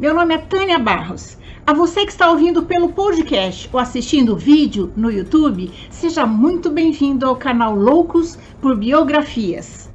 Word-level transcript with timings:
Meu 0.00 0.14
nome 0.14 0.34
é 0.34 0.38
Tânia 0.38 0.78
Barros. 0.78 1.36
A 1.66 1.74
você 1.74 2.06
que 2.06 2.10
está 2.10 2.30
ouvindo 2.30 2.62
pelo 2.62 2.90
podcast 2.90 3.68
ou 3.70 3.78
assistindo 3.78 4.32
o 4.32 4.36
vídeo 4.36 4.90
no 4.96 5.10
YouTube, 5.10 5.70
seja 5.90 6.24
muito 6.24 6.70
bem-vindo 6.70 7.26
ao 7.26 7.36
canal 7.36 7.76
Loucos 7.76 8.38
por 8.62 8.78
Biografias. 8.78 9.90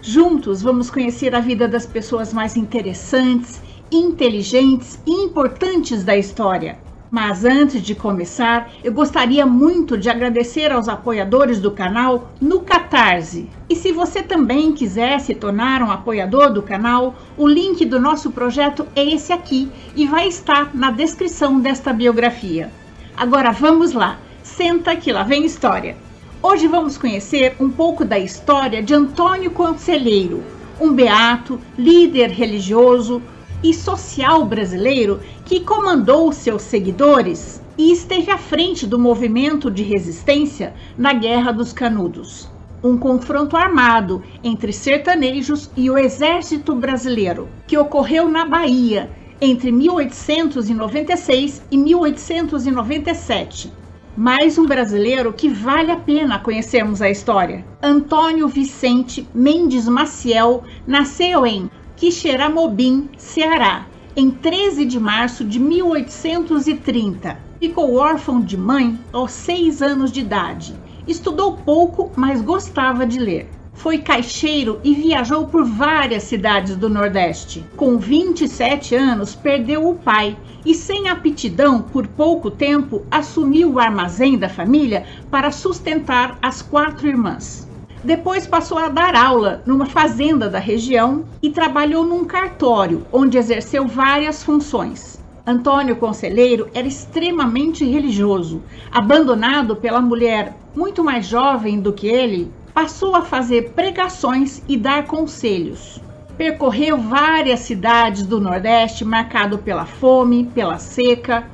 Juntos 0.00 0.62
vamos 0.62 0.90
conhecer 0.90 1.34
a 1.34 1.40
vida 1.40 1.68
das 1.68 1.84
pessoas 1.84 2.32
mais 2.32 2.56
interessantes, 2.56 3.60
inteligentes 3.92 4.98
e 5.06 5.10
importantes 5.10 6.02
da 6.02 6.16
história. 6.16 6.78
Mas 7.10 7.44
antes 7.44 7.82
de 7.82 7.92
começar, 7.92 8.70
eu 8.84 8.92
gostaria 8.92 9.44
muito 9.44 9.98
de 9.98 10.08
agradecer 10.08 10.70
aos 10.70 10.88
apoiadores 10.88 11.58
do 11.58 11.72
canal 11.72 12.30
no 12.40 12.60
Catarse. 12.60 13.48
E 13.68 13.74
se 13.74 13.90
você 13.90 14.22
também 14.22 14.70
quiser 14.70 15.18
se 15.18 15.34
tornar 15.34 15.82
um 15.82 15.90
apoiador 15.90 16.52
do 16.52 16.62
canal, 16.62 17.16
o 17.36 17.48
link 17.48 17.84
do 17.84 17.98
nosso 17.98 18.30
projeto 18.30 18.86
é 18.94 19.02
esse 19.02 19.32
aqui 19.32 19.68
e 19.96 20.06
vai 20.06 20.28
estar 20.28 20.70
na 20.72 20.92
descrição 20.92 21.58
desta 21.58 21.92
biografia. 21.92 22.70
Agora 23.16 23.50
vamos 23.50 23.92
lá, 23.92 24.20
senta 24.44 24.94
que 24.94 25.10
lá 25.10 25.24
vem 25.24 25.44
história. 25.44 25.96
Hoje 26.40 26.68
vamos 26.68 26.96
conhecer 26.96 27.56
um 27.58 27.68
pouco 27.68 28.04
da 28.04 28.20
história 28.20 28.80
de 28.80 28.94
Antônio 28.94 29.50
Conselheiro, 29.50 30.44
um 30.80 30.92
beato, 30.92 31.60
líder 31.76 32.30
religioso, 32.30 33.20
e 33.62 33.74
social 33.74 34.44
brasileiro 34.44 35.20
que 35.44 35.60
comandou 35.60 36.32
seus 36.32 36.62
seguidores 36.62 37.62
e 37.76 37.92
esteve 37.92 38.30
à 38.30 38.38
frente 38.38 38.86
do 38.86 38.98
movimento 38.98 39.70
de 39.70 39.82
resistência 39.82 40.74
na 40.96 41.12
Guerra 41.12 41.52
dos 41.52 41.72
Canudos. 41.72 42.48
Um 42.82 42.96
confronto 42.96 43.56
armado 43.56 44.22
entre 44.42 44.72
sertanejos 44.72 45.70
e 45.76 45.90
o 45.90 45.98
exército 45.98 46.74
brasileiro, 46.74 47.48
que 47.66 47.76
ocorreu 47.76 48.28
na 48.28 48.44
Bahia 48.44 49.10
entre 49.40 49.72
1896 49.72 51.62
e 51.70 51.76
1897. 51.76 53.72
Mais 54.16 54.58
um 54.58 54.66
brasileiro 54.66 55.32
que 55.32 55.48
vale 55.48 55.90
a 55.90 55.96
pena 55.96 56.38
conhecermos 56.38 57.00
a 57.00 57.08
história. 57.08 57.64
Antônio 57.82 58.48
Vicente 58.48 59.26
Mendes 59.34 59.88
Maciel 59.88 60.64
nasceu 60.86 61.46
em 61.46 61.70
Quixeramobim, 62.00 63.10
Ceará, 63.18 63.86
em 64.16 64.30
13 64.30 64.86
de 64.86 64.98
março 64.98 65.44
de 65.44 65.60
1830. 65.60 67.38
Ficou 67.60 67.96
órfão 67.96 68.40
de 68.40 68.56
mãe 68.56 68.98
aos 69.12 69.32
seis 69.32 69.82
anos 69.82 70.10
de 70.10 70.20
idade. 70.20 70.74
Estudou 71.06 71.58
pouco, 71.58 72.10
mas 72.16 72.40
gostava 72.40 73.04
de 73.04 73.18
ler. 73.18 73.50
Foi 73.74 73.98
caixeiro 73.98 74.80
e 74.82 74.94
viajou 74.94 75.46
por 75.46 75.62
várias 75.62 76.22
cidades 76.22 76.74
do 76.74 76.88
Nordeste. 76.88 77.66
Com 77.76 77.98
27 77.98 78.94
anos, 78.94 79.34
perdeu 79.34 79.86
o 79.86 79.94
pai 79.94 80.38
e, 80.64 80.74
sem 80.74 81.06
aptidão, 81.06 81.82
por 81.82 82.06
pouco 82.06 82.50
tempo, 82.50 83.04
assumiu 83.10 83.74
o 83.74 83.78
armazém 83.78 84.38
da 84.38 84.48
família 84.48 85.04
para 85.30 85.50
sustentar 85.50 86.38
as 86.40 86.62
quatro 86.62 87.06
irmãs. 87.06 87.69
Depois 88.02 88.46
passou 88.46 88.78
a 88.78 88.88
dar 88.88 89.14
aula 89.14 89.62
numa 89.66 89.84
fazenda 89.84 90.48
da 90.48 90.58
região 90.58 91.24
e 91.42 91.50
trabalhou 91.50 92.02
num 92.02 92.24
cartório, 92.24 93.06
onde 93.12 93.36
exerceu 93.36 93.86
várias 93.86 94.42
funções. 94.42 95.20
Antônio 95.46 95.96
Conselheiro 95.96 96.68
era 96.72 96.88
extremamente 96.88 97.84
religioso. 97.84 98.62
Abandonado 98.90 99.76
pela 99.76 100.00
mulher 100.00 100.56
muito 100.74 101.04
mais 101.04 101.26
jovem 101.26 101.78
do 101.78 101.92
que 101.92 102.06
ele, 102.06 102.50
passou 102.72 103.14
a 103.14 103.22
fazer 103.22 103.72
pregações 103.72 104.62
e 104.66 104.78
dar 104.78 105.04
conselhos. 105.04 106.00
Percorreu 106.38 106.96
várias 106.96 107.60
cidades 107.60 108.24
do 108.24 108.40
Nordeste, 108.40 109.04
marcado 109.04 109.58
pela 109.58 109.84
fome, 109.84 110.46
pela 110.54 110.78
seca, 110.78 111.46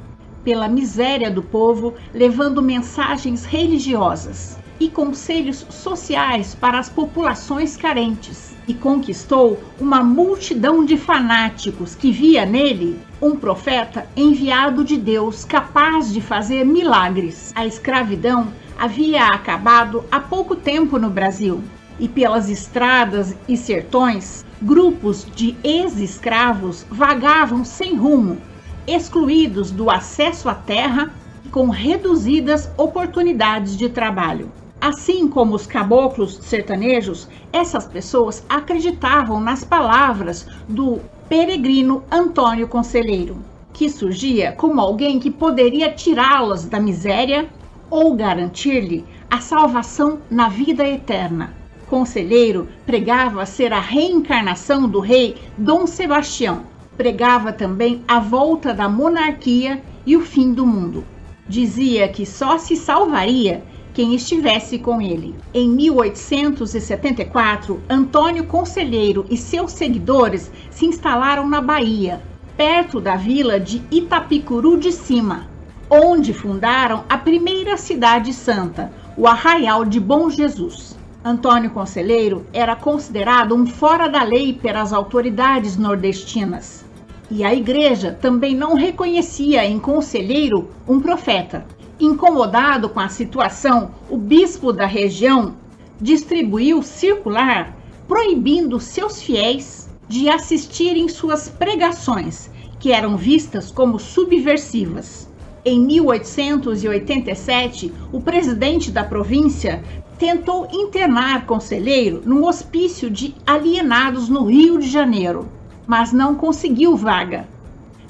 pela 0.47 0.69
miséria 0.69 1.29
do 1.29 1.43
povo, 1.43 1.95
levando 2.15 2.63
mensagens 2.63 3.45
religiosas 3.45 4.57
e 4.79 4.89
conselhos 4.89 5.67
sociais 5.71 6.55
para 6.55 6.79
as 6.79 6.89
populações 6.89 7.77
carentes 7.77 8.55
e 8.69 8.73
conquistou 8.73 9.61
uma 9.81 10.05
multidão 10.05 10.85
de 10.85 10.97
fanáticos 10.97 11.97
que 11.97 12.13
via 12.13 12.47
nele 12.47 12.97
um 13.21 13.35
profeta 13.35 14.07
enviado 14.17 14.85
de 14.85 14.97
Deus 14.97 15.45
capaz 15.45 16.13
de 16.13 16.21
fazer 16.21 16.65
milagres. 16.65 17.53
A 17.57 17.67
escravidão 17.67 18.53
havia 18.79 19.27
acabado 19.27 20.05
há 20.13 20.21
pouco 20.21 20.55
tempo 20.55 20.97
no 20.97 21.11
Brasil 21.11 21.61
e 21.99 22.07
pelas 22.07 22.49
estradas 22.49 23.35
e 23.49 23.57
sertões, 23.57 24.45
grupos 24.63 25.27
de 25.35 25.57
ex-escravos 25.65 26.87
vagavam 26.89 27.65
sem 27.65 27.97
rumo, 27.97 28.39
excluídos 28.87 29.71
do 29.71 29.91
acesso 29.91 30.49
à 30.49 30.55
terra 30.55 31.13
com 31.51 31.69
reduzidas 31.69 32.71
oportunidades 32.77 33.77
de 33.77 33.89
trabalho. 33.89 34.51
Assim 34.81 35.27
como 35.27 35.55
os 35.55 35.67
caboclos 35.67 36.37
sertanejos, 36.43 37.29
essas 37.53 37.87
pessoas 37.87 38.45
acreditavam 38.49 39.41
nas 39.41 39.65
palavras 39.65 40.47
do 40.69 41.01
peregrino 41.29 42.05
Antônio 42.11 42.69
Conselheiro, 42.69 43.39
que 43.73 43.89
surgia 43.89 44.53
como 44.53 44.81
alguém 44.81 45.19
que 45.19 45.31
poderia 45.31 45.91
tirá-las 45.91 46.67
da 46.67 46.79
miséria 46.79 47.49
ou 47.91 48.15
garantir-lhe 48.15 49.05
a 49.31 49.41
salvação 49.41 50.19
na 50.31 50.49
vida 50.49 50.87
eterna. 50.87 51.55
Conselheiro 51.89 52.69
pregava 52.85 53.47
ser 53.47 53.73
a 53.73 53.81
reencarnação 53.81 54.89
do 54.89 55.01
rei 55.01 55.37
Dom 55.57 55.87
Sebastião. 55.87 56.76
Pregava 56.97 57.53
também 57.53 58.03
a 58.09 58.19
volta 58.19 58.73
da 58.73 58.89
monarquia 58.89 59.83
e 60.07 60.17
o 60.17 60.23
fim 60.23 60.55
do 60.55 60.67
mundo. 60.67 61.05
Dizia 61.49 62.09
que 62.09 62.25
só 62.25 62.59
se 62.59 62.75
salvaria 62.75 63.63
quem 63.93 64.15
estivesse 64.15 64.79
com 64.79 65.01
ele. 65.01 65.35
Em 65.53 65.69
1874, 65.69 67.83
Antônio 67.89 68.45
Conselheiro 68.45 69.27
e 69.31 69.37
seus 69.37 69.73
seguidores 69.73 70.51
se 70.71 70.87
instalaram 70.87 71.49
na 71.49 71.61
Bahia, 71.61 72.23
perto 72.57 73.01
da 73.01 73.17
vila 73.17 73.61
de 73.61 73.83
Itapicuru 73.91 74.79
de 74.79 74.91
Cima, 74.91 75.49
onde 75.91 76.33
fundaram 76.33 77.05
a 77.09 77.19
primeira 77.19 77.77
cidade 77.77 78.33
santa, 78.33 78.91
o 79.17 79.27
Arraial 79.27 79.85
de 79.85 80.01
Bom 80.01 80.31
Jesus. 80.31 80.97
Antônio 81.25 81.71
Conselheiro 81.71 82.47
era 82.53 82.77
considerado 82.77 83.55
um 83.55 83.67
fora 83.67 84.09
da 84.09 84.23
lei 84.23 84.53
pelas 84.53 84.93
autoridades 84.93 85.77
nordestinas. 85.77 86.86
E 87.29 87.43
a 87.43 87.53
igreja 87.53 88.17
também 88.21 88.55
não 88.55 88.75
reconhecia 88.75 89.65
em 89.65 89.81
Conselheiro 89.81 90.71
um 90.87 91.01
profeta. 91.01 91.67
Incomodado 91.99 92.89
com 92.89 93.01
a 93.01 93.09
situação, 93.09 93.91
o 94.09 94.17
bispo 94.17 94.73
da 94.73 94.87
região 94.87 95.57
distribuiu 96.01 96.83
circular 96.83 97.77
proibindo 98.07 98.79
seus 98.79 99.21
fiéis 99.21 99.91
de 100.09 100.29
assistirem 100.29 101.09
suas 101.09 101.49
pregações, 101.49 102.49
que 102.79 102.93
eram 102.93 103.17
vistas 103.17 103.73
como 103.73 103.99
subversivas. 103.99 105.29
Em 105.65 105.81
1887, 105.81 107.93
o 108.13 108.21
presidente 108.21 108.93
da 108.93 109.03
província 109.03 109.83
tentou 110.17 110.69
internar 110.73 111.45
conselheiro 111.45 112.23
num 112.25 112.47
hospício 112.47 113.11
de 113.11 113.35
alienados 113.45 114.29
no 114.29 114.45
Rio 114.45 114.79
de 114.79 114.89
Janeiro, 114.89 115.49
mas 115.87 116.13
não 116.13 116.35
conseguiu 116.35 116.97
vaga 116.97 117.47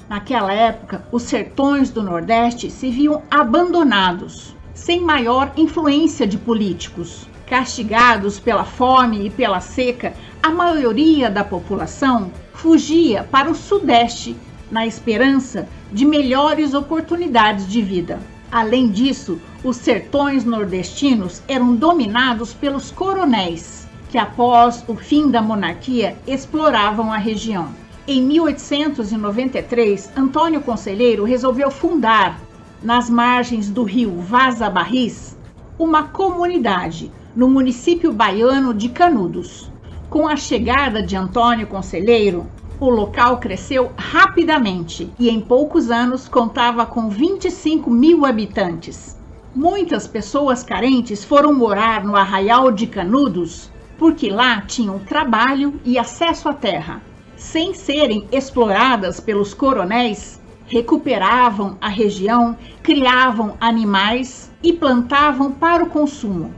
Naquela 0.09 0.53
época, 0.53 1.05
os 1.11 1.23
sertões 1.23 1.89
do 1.89 2.01
Nordeste 2.01 2.71
se 2.71 2.89
viam 2.89 3.21
abandonados, 3.29 4.55
sem 4.73 5.01
maior 5.01 5.51
influência 5.57 6.25
de 6.25 6.37
políticos. 6.37 7.27
Castigados 7.45 8.39
pela 8.39 8.63
fome 8.63 9.25
e 9.25 9.29
pela 9.29 9.59
seca, 9.59 10.13
a 10.41 10.49
maioria 10.49 11.29
da 11.29 11.43
população 11.43 12.31
fugia 12.53 13.27
para 13.29 13.51
o 13.51 13.55
Sudeste 13.55 14.35
na 14.71 14.87
esperança 14.87 15.67
de 15.91 16.05
melhores 16.05 16.73
oportunidades 16.73 17.67
de 17.67 17.81
vida. 17.81 18.17
Além 18.49 18.89
disso, 18.89 19.41
os 19.61 19.75
sertões 19.75 20.45
nordestinos 20.45 21.41
eram 21.49 21.75
dominados 21.75 22.53
pelos 22.53 22.91
coronéis, 22.91 23.86
que 24.09 24.17
após 24.17 24.83
o 24.87 24.95
fim 24.95 25.29
da 25.29 25.41
monarquia 25.41 26.17
exploravam 26.25 27.11
a 27.11 27.17
região. 27.17 27.69
Em 28.07 28.21
1893, 28.21 30.11
Antônio 30.15 30.61
Conselheiro 30.61 31.25
resolveu 31.25 31.69
fundar, 31.69 32.39
nas 32.81 33.09
margens 33.09 33.69
do 33.69 33.83
rio 33.83 34.21
Vaza 34.21 34.69
Barris, 34.69 35.37
uma 35.77 36.03
comunidade 36.03 37.11
no 37.35 37.49
município 37.49 38.13
baiano 38.13 38.73
de 38.73 38.89
Canudos. 38.89 39.69
Com 40.09 40.27
a 40.27 40.37
chegada 40.37 41.03
de 41.03 41.15
Antônio 41.15 41.67
Conselheiro, 41.67 42.47
o 42.79 42.89
local 42.89 43.39
cresceu 43.39 43.91
rapidamente 43.97 45.11
e 45.19 45.29
em 45.29 45.41
poucos 45.41 45.91
anos 45.91 46.29
contava 46.29 46.85
com 46.85 47.09
25 47.09 47.89
mil 47.89 48.25
habitantes. 48.25 49.17
Muitas 49.53 50.07
pessoas 50.07 50.63
carentes 50.63 51.23
foram 51.23 51.53
morar 51.53 52.05
no 52.05 52.15
Arraial 52.15 52.71
de 52.71 52.87
Canudos 52.87 53.69
porque 53.97 54.29
lá 54.29 54.61
tinham 54.61 54.99
trabalho 54.99 55.79
e 55.83 55.97
acesso 55.97 56.47
à 56.47 56.53
terra 56.53 57.01
sem 57.37 57.73
serem 57.73 58.27
exploradas 58.31 59.19
pelos 59.19 59.53
coronéis, 59.53 60.41
recuperavam 60.65 61.77
a 61.79 61.87
região, 61.87 62.57
criavam 62.81 63.55
animais 63.61 64.51
e 64.61 64.73
plantavam 64.73 65.51
para 65.51 65.83
o 65.83 65.89
consumo. 65.89 66.51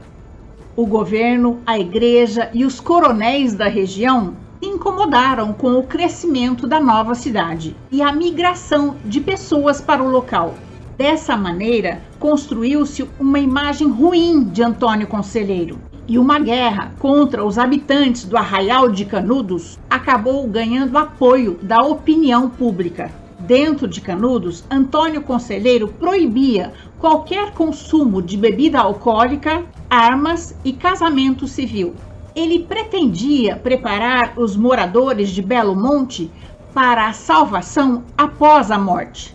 O 0.74 0.86
governo, 0.86 1.60
a 1.66 1.78
igreja 1.78 2.50
e 2.54 2.64
os 2.64 2.80
coronéis 2.80 3.54
da 3.54 3.68
região 3.68 4.34
se 4.60 4.68
incomodaram 4.68 5.52
com 5.52 5.74
o 5.74 5.82
crescimento 5.82 6.66
da 6.66 6.80
nova 6.80 7.14
cidade 7.14 7.76
e 7.90 8.00
a 8.00 8.10
migração 8.10 8.96
de 9.04 9.20
pessoas 9.20 9.80
para 9.80 10.02
o 10.02 10.10
local. 10.10 10.54
Dessa 10.96 11.36
maneira, 11.36 12.02
construiu-se 12.18 13.08
uma 13.18 13.38
imagem 13.38 13.88
ruim 13.88 14.44
de 14.44 14.62
Antônio 14.62 15.06
Conselheiro, 15.06 15.78
e 16.10 16.18
uma 16.18 16.40
guerra 16.40 16.92
contra 16.98 17.44
os 17.44 17.56
habitantes 17.56 18.24
do 18.24 18.36
Arraial 18.36 18.90
de 18.90 19.04
Canudos 19.04 19.78
acabou 19.88 20.44
ganhando 20.48 20.98
apoio 20.98 21.56
da 21.62 21.76
opinião 21.86 22.50
pública. 22.50 23.12
Dentro 23.38 23.86
de 23.86 24.00
Canudos, 24.00 24.64
Antônio 24.68 25.22
Conselheiro 25.22 25.86
proibia 25.86 26.72
qualquer 26.98 27.52
consumo 27.52 28.20
de 28.20 28.36
bebida 28.36 28.80
alcoólica, 28.80 29.62
armas 29.88 30.52
e 30.64 30.72
casamento 30.72 31.46
civil. 31.46 31.94
Ele 32.34 32.58
pretendia 32.58 33.54
preparar 33.54 34.32
os 34.36 34.56
moradores 34.56 35.28
de 35.28 35.40
Belo 35.40 35.76
Monte 35.76 36.28
para 36.74 37.06
a 37.06 37.12
salvação 37.12 38.02
após 38.18 38.72
a 38.72 38.78
morte. 38.80 39.32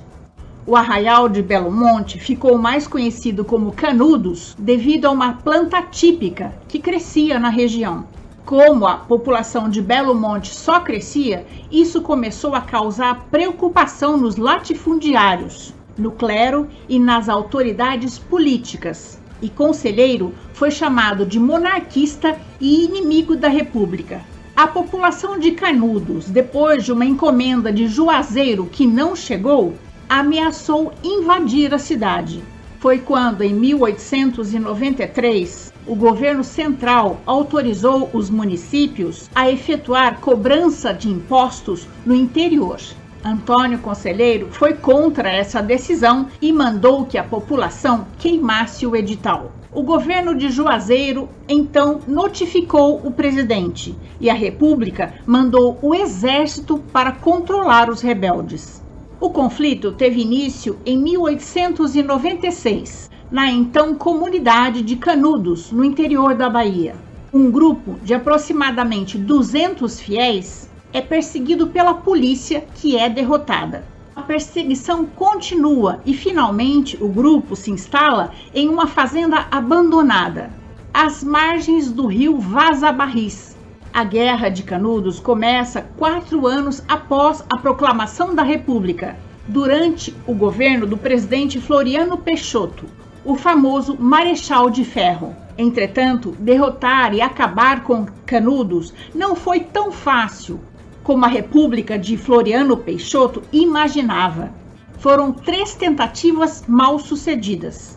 O 0.68 0.76
arraial 0.76 1.30
de 1.30 1.44
Belo 1.44 1.70
Monte 1.70 2.20
ficou 2.20 2.58
mais 2.58 2.88
conhecido 2.88 3.46
como 3.46 3.72
Canudos 3.72 4.56
devido 4.58 5.06
a 5.06 5.12
uma 5.12 5.34
planta 5.34 5.80
típica 5.84 6.56
que 6.68 6.80
crescia 6.80 7.40
na 7.40 7.50
região. 7.50 8.08
Como 8.44 8.88
a 8.88 8.96
população 8.96 9.70
de 9.70 9.80
Belo 9.80 10.16
Monte 10.16 10.52
só 10.52 10.80
crescia, 10.80 11.46
isso 11.72 12.02
começou 12.02 12.56
a 12.56 12.62
causar 12.62 13.28
preocupação 13.30 14.18
nos 14.18 14.38
latifundiários, 14.38 15.72
no 15.96 16.10
clero 16.10 16.68
e 16.90 16.98
nas 16.98 17.30
autoridades 17.30 18.18
políticas. 18.18 19.22
E 19.44 19.50
Conselheiro 19.50 20.34
foi 20.52 20.72
chamado 20.72 21.28
de 21.28 21.40
monarquista 21.40 22.40
e 22.60 22.86
inimigo 22.86 23.36
da 23.36 23.50
República. 23.50 24.22
A 24.56 24.66
população 24.66 25.38
de 25.38 25.52
Canudos, 25.52 26.26
depois 26.26 26.84
de 26.84 26.92
uma 26.92 27.06
encomenda 27.06 27.72
de 27.72 27.88
Juazeiro 27.88 28.66
que 28.66 28.88
não 28.88 29.16
chegou, 29.16 29.76
ameaçou 30.10 30.92
invadir 31.04 31.74
a 31.74 31.80
cidade. 31.80 32.44
Foi 32.80 33.00
quando, 33.00 33.42
em 33.42 33.54
1893, 33.54 35.74
o 35.88 35.96
governo 35.96 36.44
central 36.44 37.22
autorizou 37.26 38.10
os 38.14 38.30
municípios 38.30 39.28
a 39.34 39.50
efetuar 39.50 40.20
cobrança 40.20 40.94
de 40.94 41.10
impostos 41.10 41.88
no 42.06 42.14
interior. 42.16 42.80
Antônio 43.24 43.80
Conselheiro 43.80 44.50
foi 44.52 44.76
contra 44.76 45.32
essa 45.32 45.60
decisão 45.62 46.28
e 46.40 46.54
mandou 46.54 47.06
que 47.06 47.18
a 47.18 47.24
população 47.24 48.06
queimasse 48.20 48.86
o 48.86 48.96
edital. 48.96 49.52
O 49.74 49.82
governo 49.82 50.36
de 50.36 50.50
Juazeiro 50.50 51.28
então 51.50 52.02
notificou 52.08 53.02
o 53.04 53.10
presidente 53.10 53.96
e 54.22 54.30
a 54.30 54.34
República 54.34 55.16
mandou 55.26 55.80
o 55.82 55.96
exército 55.96 56.78
para 56.94 57.12
controlar 57.12 57.90
os 57.90 58.00
rebeldes. 58.00 58.85
O 59.18 59.30
conflito 59.30 59.94
teve 59.94 60.22
início 60.22 60.78
em 60.86 60.98
1896, 60.98 63.10
na 63.32 63.50
então 63.50 63.96
comunidade 63.96 64.82
de 64.82 64.98
Canudos, 64.98 65.72
no 65.72 65.86
interior 65.86 66.36
da 66.36 66.50
Bahia. 66.50 66.98
Um 67.32 67.50
grupo 67.50 67.96
de 68.04 68.14
aproximadamente 68.14 69.18
200 69.18 70.02
fiéis 70.02 70.70
é 70.92 71.00
perseguido 71.00 71.68
pela 71.68 71.94
polícia, 71.94 72.68
que 72.76 72.98
é 72.98 73.10
derrotada. 73.10 73.86
A 74.14 74.22
perseguição 74.22 75.06
continua 75.06 76.02
e 76.06 76.14
finalmente 76.14 77.02
o 77.02 77.08
grupo 77.08 77.56
se 77.56 77.72
instala 77.72 78.34
em 78.54 78.68
uma 78.68 78.86
fazenda 78.86 79.48
abandonada, 79.50 80.52
às 80.94 81.24
margens 81.24 81.90
do 81.90 82.06
rio 82.06 82.38
Vaza 82.38 82.92
Barris, 82.92 83.55
a 83.96 84.04
Guerra 84.04 84.50
de 84.50 84.62
Canudos 84.62 85.22
começa 85.22 85.88
quatro 85.96 86.46
anos 86.46 86.84
após 86.86 87.46
a 87.50 87.56
proclamação 87.56 88.36
da 88.36 88.44
República, 88.44 89.16
durante 89.48 90.14
o 90.28 90.34
governo 90.34 90.86
do 90.86 90.98
presidente 90.98 91.62
Floriano 91.62 92.18
Peixoto, 92.18 92.88
o 93.24 93.36
famoso 93.36 93.96
Marechal 93.98 94.70
de 94.70 94.84
Ferro. 94.84 95.34
Entretanto, 95.58 96.36
derrotar 96.38 97.14
e 97.14 97.22
acabar 97.22 97.86
com 97.86 98.06
Canudos 98.26 98.94
não 99.14 99.34
foi 99.34 99.62
tão 99.62 99.94
fácil 99.94 100.60
como 101.02 101.24
a 101.24 101.30
República 101.30 101.98
de 101.98 102.18
Floriano 102.18 102.76
Peixoto 102.76 103.44
imaginava. 103.54 104.52
Foram 104.98 105.32
três 105.32 105.74
tentativas 105.74 106.66
mal 106.68 107.00
sucedidas. 107.00 107.95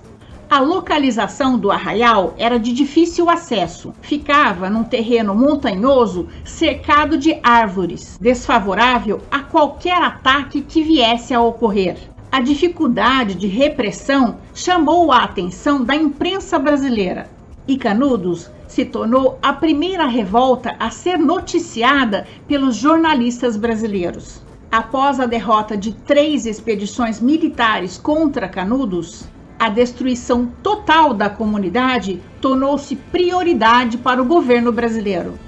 A 0.50 0.60
localização 0.60 1.58
do 1.58 1.70
arraial 1.70 2.32
era 2.38 2.58
de 2.58 2.72
difícil 2.72 3.28
acesso. 3.28 3.92
Ficava 4.00 4.70
num 4.70 4.82
terreno 4.82 5.34
montanhoso 5.34 6.26
cercado 6.42 7.18
de 7.18 7.38
árvores, 7.42 8.16
desfavorável 8.18 9.20
a 9.30 9.40
qualquer 9.40 10.02
ataque 10.02 10.62
que 10.62 10.82
viesse 10.82 11.34
a 11.34 11.40
ocorrer. 11.42 11.98
A 12.32 12.40
dificuldade 12.40 13.34
de 13.34 13.46
repressão 13.46 14.38
chamou 14.54 15.12
a 15.12 15.18
atenção 15.18 15.84
da 15.84 15.94
imprensa 15.94 16.58
brasileira 16.58 17.28
e 17.66 17.76
Canudos 17.76 18.50
se 18.66 18.86
tornou 18.86 19.38
a 19.42 19.52
primeira 19.52 20.06
revolta 20.06 20.74
a 20.80 20.88
ser 20.88 21.18
noticiada 21.18 22.26
pelos 22.46 22.74
jornalistas 22.76 23.54
brasileiros. 23.54 24.40
Após 24.72 25.20
a 25.20 25.26
derrota 25.26 25.76
de 25.76 25.92
três 25.92 26.46
expedições 26.46 27.20
militares 27.20 27.98
contra 27.98 28.48
Canudos, 28.48 29.26
a 29.58 29.69
destruição 29.69 30.46
total 30.62 31.12
da 31.12 31.28
comunidade 31.28 32.20
tornou-se 32.40 32.94
prioridade 32.94 33.99
para 33.99 34.22
o 34.22 34.25
governo 34.25 34.70
brasileiro. 34.70 35.38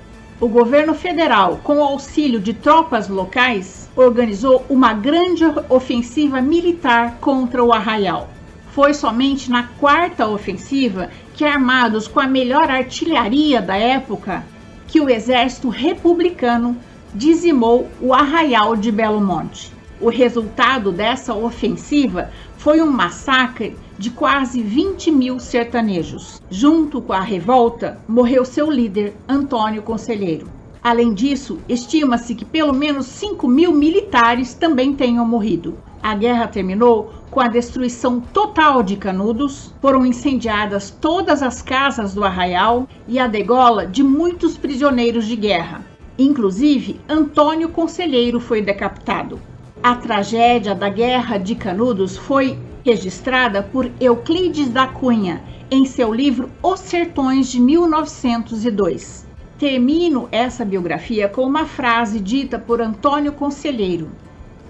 O 0.41 0.49
governo 0.49 0.95
federal, 0.95 1.61
com 1.63 1.77
o 1.77 1.83
auxílio 1.83 2.41
de 2.41 2.55
tropas 2.55 3.09
locais, 3.09 3.89
organizou 3.95 4.65
uma 4.69 4.93
grande 4.93 5.45
ofensiva 5.69 6.41
militar 6.41 7.19
contra 7.21 7.63
o 7.63 7.73
arraial. 7.73 8.29
Foi 8.73 8.95
somente 8.95 9.51
na 9.51 9.65
quarta 9.65 10.27
ofensiva 10.27 11.11
que, 11.35 11.45
armados 11.45 12.09
com 12.09 12.19
a 12.21 12.27
melhor 12.27 12.71
artilharia 12.71 13.61
da 13.61 13.77
época, 13.77 14.45
que 14.87 15.01
o 15.01 15.09
exército 15.09 15.69
republicano 15.69 16.77
dizimou 17.15 17.89
o 18.01 18.15
arraial 18.15 18.77
de 18.77 18.91
Belo 18.91 19.21
Monte. 19.21 19.80
O 20.01 20.09
resultado 20.09 20.91
dessa 20.91 21.35
ofensiva 21.35 22.31
foi 22.57 22.81
um 22.81 22.91
massacre 22.91 23.77
de 23.99 24.09
quase 24.09 24.63
20 24.63 25.11
mil 25.11 25.39
sertanejos. 25.39 26.41
Junto 26.51 27.03
com 27.03 27.13
a 27.13 27.21
revolta, 27.21 28.01
morreu 28.09 28.47
seu 28.47 28.71
líder, 28.71 29.15
Antônio 29.29 29.83
Conselheiro. 29.83 30.47
Além 30.83 31.13
disso, 31.13 31.59
estima-se 31.69 32.35
que 32.35 32.47
pelo 32.47 32.73
menos 32.73 33.05
5 33.09 33.47
mil 33.47 33.75
militares 33.75 34.55
também 34.55 34.95
tenham 34.95 35.27
morrido. 35.27 35.77
A 36.03 36.15
guerra 36.15 36.49
terminou 36.49 37.13
com 37.31 37.39
a 37.39 37.49
destruição 37.49 38.21
total 38.21 38.83
de 38.83 38.97
Canudos, 38.97 39.75
foram 39.83 40.07
incendiadas 40.07 40.91
todas 40.91 41.43
as 41.43 41.61
casas 41.61 42.15
do 42.15 42.25
arraial 42.25 42.89
e 43.07 43.19
a 43.19 43.27
degola 43.27 43.87
de 43.87 44.03
muitos 44.03 44.57
prisioneiros 44.57 45.27
de 45.27 45.37
guerra. 45.37 45.85
Inclusive, 46.19 46.99
Antônio 47.07 47.69
Conselheiro 47.69 48.41
foi 48.41 48.63
decapitado. 48.63 49.39
A 49.83 49.95
tragédia 49.95 50.75
da 50.75 50.91
Guerra 50.91 51.39
de 51.39 51.55
Canudos 51.55 52.15
foi 52.15 52.59
registrada 52.85 53.63
por 53.63 53.91
Euclides 53.99 54.69
da 54.69 54.87
Cunha 54.87 55.43
em 55.71 55.87
seu 55.87 56.13
livro 56.13 56.51
Os 56.63 56.81
Sertões 56.81 57.51
de 57.51 57.59
1902. 57.59 59.27
Termino 59.57 60.29
essa 60.31 60.67
biografia 60.67 61.31
com 61.31 61.45
uma 61.47 61.65
frase 61.65 62.21
dita 62.21 62.59
por 62.59 62.83
Antônio 62.83 63.33
Conselheiro: 63.33 64.11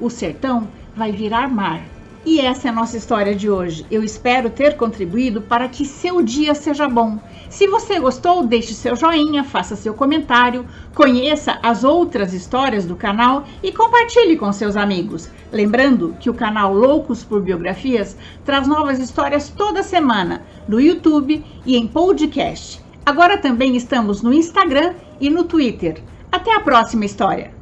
O 0.00 0.08
sertão 0.08 0.68
vai 0.94 1.10
virar 1.10 1.48
mar. 1.48 1.99
E 2.24 2.38
essa 2.38 2.68
é 2.68 2.70
a 2.70 2.74
nossa 2.74 2.98
história 2.98 3.34
de 3.34 3.48
hoje. 3.48 3.86
Eu 3.90 4.04
espero 4.04 4.50
ter 4.50 4.76
contribuído 4.76 5.40
para 5.40 5.68
que 5.68 5.86
seu 5.86 6.20
dia 6.20 6.54
seja 6.54 6.86
bom. 6.86 7.18
Se 7.48 7.66
você 7.66 7.98
gostou, 7.98 8.46
deixe 8.46 8.74
seu 8.74 8.94
joinha, 8.94 9.42
faça 9.42 9.74
seu 9.74 9.94
comentário, 9.94 10.66
conheça 10.94 11.58
as 11.62 11.82
outras 11.82 12.34
histórias 12.34 12.84
do 12.84 12.94
canal 12.94 13.44
e 13.62 13.72
compartilhe 13.72 14.36
com 14.36 14.52
seus 14.52 14.76
amigos. 14.76 15.30
Lembrando 15.50 16.14
que 16.20 16.28
o 16.28 16.34
canal 16.34 16.74
Loucos 16.74 17.24
por 17.24 17.40
Biografias 17.40 18.16
traz 18.44 18.68
novas 18.68 18.98
histórias 18.98 19.48
toda 19.48 19.82
semana 19.82 20.42
no 20.68 20.78
YouTube 20.78 21.42
e 21.64 21.76
em 21.76 21.86
podcast. 21.86 22.82
Agora 23.04 23.38
também 23.38 23.76
estamos 23.76 24.20
no 24.20 24.32
Instagram 24.32 24.92
e 25.18 25.30
no 25.30 25.44
Twitter. 25.44 26.02
Até 26.30 26.54
a 26.54 26.60
próxima 26.60 27.06
história! 27.06 27.59